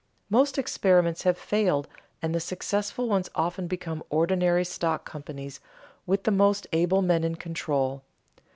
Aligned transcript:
Most 0.31 0.57
experiments 0.57 1.21
have 1.25 1.37
failed 1.37 1.87
and 2.23 2.33
the 2.33 2.39
successful 2.39 3.07
ones 3.07 3.29
often 3.35 3.67
become 3.67 4.03
ordinary 4.09 4.65
stock 4.65 5.05
companies 5.05 5.59
with 6.07 6.23
the 6.23 6.31
most 6.31 6.65
able 6.71 7.03
men 7.03 7.23
in 7.23 7.35
control. 7.35 8.01